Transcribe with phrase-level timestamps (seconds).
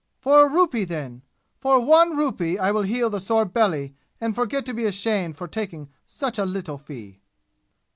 [0.19, 1.21] For a rupee, then
[1.59, 5.47] for one rupee I will heal the sore belly and forget to be ashamed for
[5.47, 7.21] taking such a little fee!"